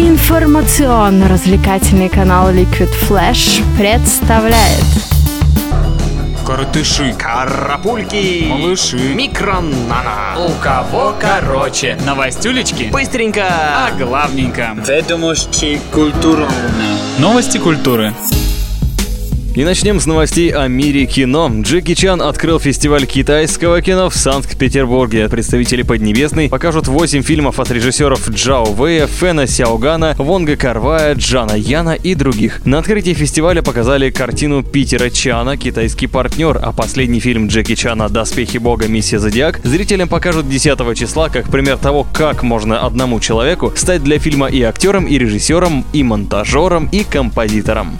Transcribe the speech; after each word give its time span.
Информационно-развлекательный 0.00 2.08
канал 2.08 2.50
Liquid 2.50 2.88
Flash 3.06 3.62
представляет 3.76 4.82
Коротыши, 6.46 7.14
Карапульки, 7.18 8.46
малыши, 8.48 8.96
микронана. 9.14 10.38
у 10.38 10.48
кого 10.62 11.14
короче. 11.20 11.98
Новостюлечки 12.06 12.84
Быстренько. 12.84 13.44
а 13.46 13.90
главненько. 13.92 14.74
Ведомости 14.88 15.78
культурно. 15.92 16.48
Новости 17.18 17.58
культуры. 17.58 18.14
И 19.56 19.64
начнем 19.64 19.98
с 19.98 20.06
новостей 20.06 20.50
о 20.50 20.68
мире 20.68 21.06
кино. 21.06 21.50
Джеки 21.52 21.94
Чан 21.94 22.22
открыл 22.22 22.60
фестиваль 22.60 23.04
китайского 23.04 23.82
кино 23.82 24.08
в 24.08 24.14
Санкт-Петербурге. 24.14 25.28
Представители 25.28 25.82
Поднебесной 25.82 26.48
покажут 26.48 26.86
8 26.86 27.22
фильмов 27.22 27.58
от 27.58 27.68
режиссеров 27.72 28.30
Джао 28.30 28.66
Вэя, 28.66 29.08
Фэна 29.08 29.48
Сяогана, 29.48 30.14
Вонга 30.18 30.54
Карвая, 30.54 31.16
Джана 31.16 31.54
Яна 31.54 31.94
и 31.94 32.14
других. 32.14 32.64
На 32.64 32.78
открытии 32.78 33.12
фестиваля 33.12 33.60
показали 33.60 34.10
картину 34.10 34.62
Питера 34.62 35.10
Чана 35.10 35.56
«Китайский 35.56 36.06
партнер», 36.06 36.56
а 36.62 36.70
последний 36.70 37.18
фильм 37.18 37.48
Джеки 37.48 37.74
Чана 37.74 38.08
«Доспехи 38.08 38.58
бога. 38.58 38.86
Миссия 38.86 39.18
Зодиак» 39.18 39.60
зрителям 39.64 40.08
покажут 40.08 40.48
10 40.48 40.96
числа 40.96 41.28
как 41.28 41.50
пример 41.50 41.76
того, 41.76 42.06
как 42.12 42.44
можно 42.44 42.86
одному 42.86 43.18
человеку 43.18 43.72
стать 43.74 44.04
для 44.04 44.20
фильма 44.20 44.46
и 44.46 44.62
актером, 44.62 45.06
и 45.06 45.18
режиссером, 45.18 45.84
и 45.92 46.04
монтажером, 46.04 46.88
и 46.92 47.02
композитором. 47.02 47.98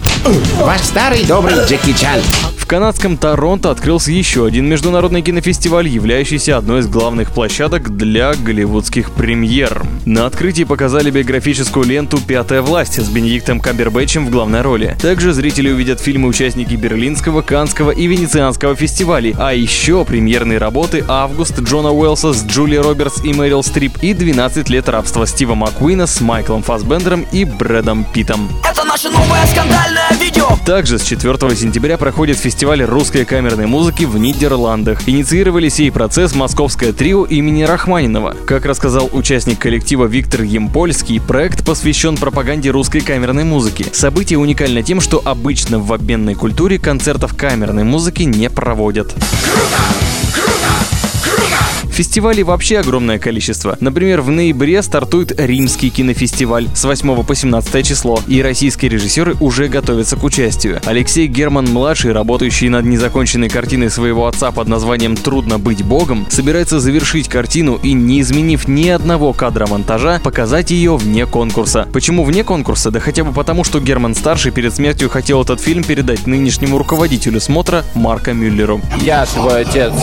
Ваш 0.61 0.81
старый 0.81 1.25
добрый 1.25 1.40
Джеки 1.49 1.93
Чан. 1.93 2.19
В 2.57 2.60
канадском 2.71 3.17
Торонто 3.17 3.69
открылся 3.69 4.13
еще 4.13 4.45
один 4.45 4.65
международный 4.65 5.21
кинофестиваль, 5.21 5.89
являющийся 5.89 6.55
одной 6.55 6.79
из 6.79 6.87
главных 6.87 7.33
площадок 7.33 7.97
для 7.97 8.33
голливудских 8.33 9.11
премьер. 9.11 9.83
На 10.05 10.25
открытии 10.25 10.63
показали 10.63 11.11
биографическую 11.11 11.85
ленту 11.85 12.17
«Пятая 12.25 12.61
власть» 12.61 12.97
с 12.97 13.09
Бенедиктом 13.09 13.59
Камбербэтчем 13.59 14.25
в 14.25 14.29
главной 14.29 14.61
роли. 14.61 14.95
Также 15.01 15.33
зрители 15.33 15.69
увидят 15.69 15.99
фильмы 15.99 16.29
участники 16.29 16.75
Берлинского, 16.75 17.41
Канского 17.41 17.91
и 17.91 18.07
Венецианского 18.07 18.73
фестивалей, 18.73 19.35
а 19.37 19.53
еще 19.53 20.05
премьерные 20.05 20.57
работы 20.57 21.03
«Август» 21.09 21.59
Джона 21.59 21.91
Уэллса 21.91 22.31
с 22.31 22.45
Джулией 22.45 22.81
Робертс 22.81 23.21
и 23.25 23.33
Мэрил 23.33 23.63
Стрип 23.63 23.97
и 24.01 24.13
«12 24.13 24.71
лет 24.71 24.87
рабства» 24.87 25.27
Стива 25.27 25.55
Маккуина 25.55 26.07
с 26.07 26.21
Майклом 26.21 26.63
Фассбендером 26.63 27.25
и 27.33 27.43
Брэдом 27.43 28.05
Питом. 28.13 28.47
Это 28.63 28.85
наше 28.85 29.09
новое 29.09 29.45
скандальное 29.47 30.13
видео. 30.21 30.47
Также 30.65 30.99
с 30.99 31.03
4 31.03 31.35
сентября 31.57 31.97
проходит 31.97 32.37
фестиваль 32.37 32.60
русской 32.61 33.25
камерной 33.25 33.65
музыки 33.65 34.03
в 34.03 34.19
Нидерландах. 34.19 35.07
Инициировали 35.07 35.67
сей 35.67 35.91
процесс 35.91 36.35
московское 36.35 36.93
трио 36.93 37.25
имени 37.25 37.63
Рахманинова. 37.63 38.35
Как 38.45 38.67
рассказал 38.67 39.09
участник 39.11 39.57
коллектива 39.57 40.05
Виктор 40.05 40.43
Емпольский, 40.43 41.19
проект 41.19 41.65
посвящен 41.65 42.17
пропаганде 42.17 42.69
русской 42.69 43.01
камерной 43.01 43.45
музыки. 43.45 43.87
Событие 43.91 44.37
уникально 44.37 44.83
тем, 44.83 45.01
что 45.01 45.19
обычно 45.25 45.79
в 45.79 45.91
обменной 45.91 46.35
культуре 46.35 46.77
концертов 46.77 47.35
камерной 47.35 47.83
музыки 47.83 48.21
не 48.23 48.47
проводят. 48.47 49.15
Фестивалей 52.01 52.41
вообще 52.41 52.79
огромное 52.79 53.19
количество. 53.19 53.77
Например, 53.79 54.21
в 54.21 54.31
ноябре 54.31 54.81
стартует 54.81 55.39
Римский 55.39 55.91
кинофестиваль 55.91 56.67
с 56.73 56.83
8 56.83 57.23
по 57.23 57.35
17 57.35 57.85
число, 57.85 58.19
и 58.25 58.41
российские 58.41 58.89
режиссеры 58.89 59.35
уже 59.39 59.67
готовятся 59.67 60.17
к 60.17 60.23
участию. 60.23 60.81
Алексей 60.85 61.27
Герман-младший, 61.27 62.11
работающий 62.11 62.69
над 62.69 62.85
незаконченной 62.85 63.49
картиной 63.49 63.91
своего 63.91 64.25
отца 64.25 64.49
под 64.51 64.67
названием 64.67 65.15
«Трудно 65.15 65.59
быть 65.59 65.83
богом», 65.83 66.25
собирается 66.27 66.79
завершить 66.79 67.29
картину 67.29 67.79
и, 67.83 67.93
не 67.93 68.21
изменив 68.21 68.67
ни 68.67 68.89
одного 68.89 69.31
кадра 69.31 69.67
монтажа, 69.67 70.19
показать 70.23 70.71
ее 70.71 70.97
вне 70.97 71.27
конкурса. 71.27 71.87
Почему 71.93 72.23
вне 72.23 72.43
конкурса? 72.43 72.89
Да 72.89 72.99
хотя 72.99 73.23
бы 73.23 73.31
потому, 73.31 73.63
что 73.63 73.79
Герман-старший 73.79 74.51
перед 74.51 74.73
смертью 74.73 75.07
хотел 75.07 75.43
этот 75.43 75.61
фильм 75.61 75.83
передать 75.83 76.25
нынешнему 76.25 76.79
руководителю 76.79 77.39
смотра 77.39 77.85
Марка 77.93 78.33
Мюллеру. 78.33 78.81
Я 79.03 79.23
твой 79.27 79.61
отец. 79.61 79.93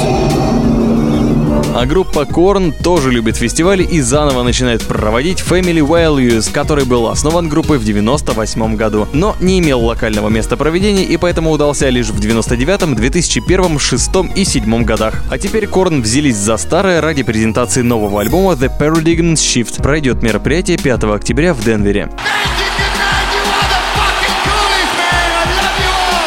А 1.75 1.87
группа 1.87 2.21
Korn 2.21 2.75
тоже 2.83 3.11
любит 3.11 3.37
фестивали 3.37 3.83
и 3.83 4.01
заново 4.01 4.43
начинает 4.43 4.83
проводить 4.83 5.41
Family 5.41 5.87
Values, 5.87 6.51
который 6.53 6.85
был 6.85 7.09
основан 7.09 7.49
группой 7.49 7.79
в 7.79 7.85
98 7.85 8.77
году, 8.77 9.07
но 9.13 9.37
не 9.41 9.59
имел 9.59 9.85
локального 9.85 10.29
места 10.29 10.57
проведения 10.57 11.05
и 11.05 11.17
поэтому 11.17 11.51
удался 11.51 11.89
лишь 11.89 12.09
в 12.09 12.19
99, 12.19 12.97
2001, 12.97 13.79
6 13.79 14.11
и 14.35 14.45
7 14.45 14.85
годах. 14.85 15.23
А 15.31 15.39
теперь 15.39 15.65
Korn 15.65 16.01
взялись 16.01 16.37
за 16.37 16.57
старое 16.57 17.01
ради 17.01 17.23
презентации 17.23 17.83
нового 17.83 18.23
альбома 18.23 18.53
The 18.53 18.71
Paradigm 18.79 19.35
Shift. 19.35 19.83
Пройдет 19.83 20.23
мероприятие 20.23 20.79
5 20.79 21.05
октября 21.05 21.55
в 21.55 21.63
Денвере. 21.65 22.11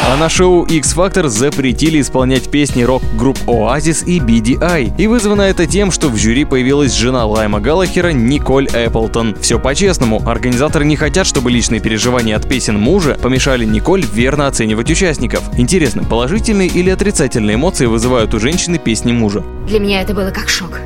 А 0.04 0.16
на 0.16 0.28
шоу 0.28 0.64
X 0.64 0.96
Factor 0.96 1.28
запретили 1.28 2.00
исполнять 2.00 2.50
песни 2.50 2.82
рок-групп 2.82 3.38
Oasis 3.46 4.04
и 4.04 4.18
BDI. 4.18 4.94
И 4.98 5.06
вызвано 5.06 5.42
это 5.42 5.66
тем, 5.66 5.92
что 5.92 6.08
в 6.08 6.16
жюри 6.16 6.44
появилась 6.44 6.92
жена 6.92 7.24
Лайма 7.24 7.60
Галлахера 7.60 8.08
Николь 8.08 8.66
Эпплтон. 8.66 9.36
Все 9.40 9.60
по-честному. 9.60 10.20
Организаторы 10.28 10.84
не 10.84 10.96
хотят, 10.96 11.26
чтобы 11.26 11.52
личные 11.52 11.80
переживания 11.80 12.36
от 12.36 12.48
песен 12.48 12.78
мужа 12.78 13.16
помешали 13.22 13.64
Николь 13.64 14.04
верно 14.12 14.48
оценивать 14.48 14.90
участников. 14.90 15.44
Интересно, 15.56 16.02
положительные 16.02 16.68
или 16.68 16.90
отрицательные 16.90 17.54
эмоции 17.54 17.86
вызывают 17.86 18.34
у 18.34 18.40
женщины 18.40 18.78
песни 18.78 19.12
мужа? 19.12 19.44
Для 19.68 19.78
меня 19.78 20.02
это 20.02 20.14
было 20.14 20.30
как 20.30 20.48
шок. 20.48 20.80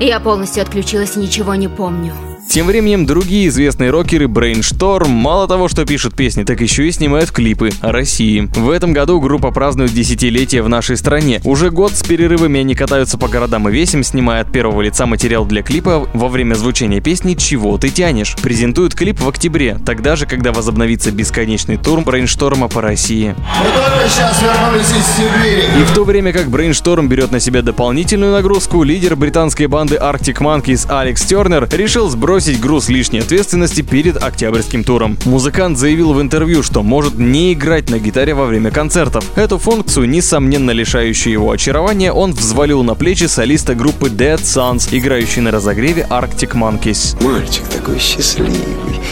Я 0.00 0.20
полностью 0.20 0.62
отключилась 0.62 1.16
и 1.16 1.20
ничего 1.20 1.54
не 1.56 1.68
помню. 1.68 2.12
Тем 2.54 2.68
временем 2.68 3.04
другие 3.04 3.48
известные 3.48 3.90
рокеры 3.90 4.26
Brainstorm 4.26 5.08
мало 5.08 5.48
того, 5.48 5.66
что 5.66 5.84
пишут 5.84 6.14
песни, 6.14 6.44
так 6.44 6.60
еще 6.60 6.86
и 6.86 6.92
снимают 6.92 7.32
клипы 7.32 7.72
о 7.80 7.90
России. 7.90 8.48
В 8.54 8.70
этом 8.70 8.92
году 8.92 9.20
группа 9.20 9.50
празднует 9.50 9.92
десятилетие 9.92 10.62
в 10.62 10.68
нашей 10.68 10.96
стране. 10.96 11.40
Уже 11.42 11.70
год 11.72 11.96
с 11.96 12.04
перерывами 12.04 12.60
они 12.60 12.76
катаются 12.76 13.18
по 13.18 13.26
городам 13.26 13.68
и 13.68 13.72
весям, 13.72 14.04
снимая 14.04 14.42
от 14.42 14.52
первого 14.52 14.82
лица 14.82 15.04
материал 15.04 15.44
для 15.44 15.64
клипа 15.64 16.08
во 16.14 16.28
время 16.28 16.54
звучания 16.54 17.00
песни 17.00 17.34
«Чего 17.34 17.76
ты 17.76 17.88
тянешь?». 17.88 18.36
Презентуют 18.40 18.94
клип 18.94 19.18
в 19.18 19.28
октябре, 19.28 19.80
тогда 19.84 20.14
же, 20.14 20.26
когда 20.26 20.52
возобновится 20.52 21.10
бесконечный 21.10 21.76
тур 21.76 22.02
Брейншторма 22.02 22.68
по 22.68 22.80
России. 22.80 23.34
Мы 23.36 23.70
только 23.74 24.08
сейчас 24.08 24.40
вернулись 24.40 24.92
из 24.92 25.16
Сибири. 25.16 25.82
И 25.82 25.82
в 25.82 25.92
то 25.92 26.04
время 26.04 26.32
как 26.32 26.46
Brainstorm 26.46 27.08
берет 27.08 27.32
на 27.32 27.40
себя 27.40 27.62
дополнительную 27.62 28.30
нагрузку, 28.30 28.84
лидер 28.84 29.16
британской 29.16 29.66
банды 29.66 29.96
Arctic 29.96 30.38
Monkeys 30.38 30.86
Алекс 30.88 31.20
Тернер 31.22 31.68
решил 31.72 32.08
сбросить 32.08 32.43
груз 32.52 32.88
лишней 32.88 33.20
ответственности 33.20 33.82
перед 33.82 34.22
октябрьским 34.22 34.84
туром. 34.84 35.18
Музыкант 35.24 35.78
заявил 35.78 36.12
в 36.12 36.20
интервью, 36.20 36.62
что 36.62 36.82
может 36.82 37.18
не 37.18 37.52
играть 37.52 37.90
на 37.90 37.98
гитаре 37.98 38.34
во 38.34 38.46
время 38.46 38.70
концертов. 38.70 39.24
Эту 39.36 39.58
функцию, 39.58 40.08
несомненно 40.08 40.70
лишающую 40.70 41.32
его 41.32 41.50
очарования, 41.50 42.12
он 42.12 42.32
взвалил 42.32 42.82
на 42.82 42.94
плечи 42.94 43.24
солиста 43.24 43.74
группы 43.74 44.08
Dead 44.08 44.40
Sons, 44.40 44.88
играющей 44.90 45.42
на 45.42 45.50
разогреве 45.50 46.06
Arctic 46.10 46.52
Monkeys. 46.52 47.22
Мальчик 47.22 47.64
такой 47.68 47.98
счастливый 47.98 48.54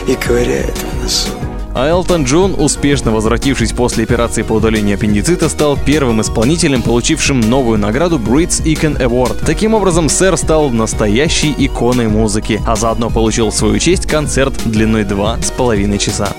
и 0.06 0.14
ковыряет 0.14 0.76
в 0.76 1.02
носу. 1.02 1.51
А 1.74 1.88
Элтон 1.88 2.24
Джон, 2.24 2.54
успешно 2.58 3.12
возвратившись 3.12 3.72
после 3.72 4.04
операции 4.04 4.42
по 4.42 4.54
удалению 4.54 4.96
аппендицита, 4.96 5.48
стал 5.48 5.78
первым 5.78 6.20
исполнителем, 6.20 6.82
получившим 6.82 7.40
новую 7.40 7.78
награду 7.78 8.18
Brits 8.18 8.62
Icon 8.62 9.00
Award. 9.00 9.44
Таким 9.46 9.72
образом, 9.74 10.08
сэр 10.08 10.36
стал 10.36 10.68
настоящей 10.70 11.54
иконой 11.56 12.08
музыки, 12.08 12.60
а 12.66 12.76
заодно 12.76 13.08
получил 13.08 13.50
в 13.50 13.54
свою 13.54 13.78
честь 13.78 14.06
концерт 14.06 14.52
длиной 14.66 15.04
два 15.04 15.38
с 15.40 15.50
половиной 15.50 15.98
часа. 15.98 16.34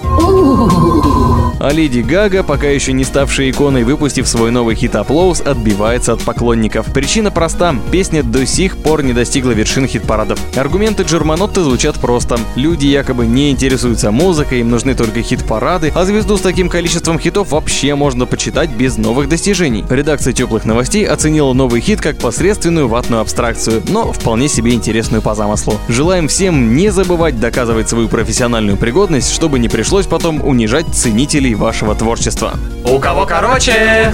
А 1.59 1.71
Леди 1.71 1.99
Гага, 1.99 2.43
пока 2.43 2.67
еще 2.67 2.93
не 2.93 3.03
ставшая 3.03 3.51
иконой, 3.51 3.83
выпустив 3.83 4.27
свой 4.27 4.51
новый 4.51 4.75
хит 4.75 4.95
«Applause», 4.95 5.43
отбивается 5.43 6.13
от 6.13 6.21
поклонников. 6.21 6.91
Причина 6.93 7.31
проста. 7.31 7.75
Песня 7.91 8.23
до 8.23 8.45
сих 8.45 8.77
пор 8.77 9.03
не 9.03 9.13
достигла 9.13 9.51
вершин 9.51 9.87
хит-парадов. 9.87 10.39
Аргументы 10.57 11.03
Джерманотты 11.03 11.61
звучат 11.61 11.99
просто. 11.99 12.39
Люди 12.55 12.87
якобы 12.87 13.25
не 13.25 13.51
интересуются 13.51 14.11
музыкой, 14.11 14.59
им 14.59 14.69
нужны 14.69 14.95
только 14.95 15.21
хит-парады, 15.21 15.91
а 15.95 16.05
звезду 16.05 16.37
с 16.37 16.41
таким 16.41 16.69
количеством 16.69 17.19
хитов 17.19 17.51
вообще 17.51 17.95
можно 17.95 18.25
почитать 18.25 18.69
без 18.69 18.97
новых 18.97 19.29
достижений. 19.29 19.85
Редакция 19.89 20.33
теплых 20.33 20.65
новостей 20.65 21.05
оценила 21.05 21.53
новый 21.53 21.81
хит 21.81 22.01
как 22.01 22.17
посредственную 22.17 22.87
ватную 22.87 23.21
абстракцию, 23.21 23.83
но 23.89 24.11
вполне 24.11 24.47
себе 24.47 24.73
интересную 24.73 25.21
по 25.21 25.35
замыслу. 25.35 25.79
Желаем 25.87 26.27
всем 26.27 26.75
не 26.75 26.89
забывать 26.89 27.39
доказывать 27.39 27.89
свою 27.89 28.09
профессиональную 28.09 28.77
пригодность, 28.77 29.31
чтобы 29.31 29.59
не 29.59 29.69
пришлось 29.69 30.07
потом 30.07 30.45
унижать 30.45 30.87
ценителей 30.93 31.42
вашего 31.51 31.93
творчества. 31.93 32.53
У 32.85 32.97
кого 32.99 33.25
короче? 33.25 34.13